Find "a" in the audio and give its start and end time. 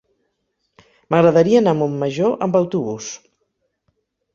1.77-1.81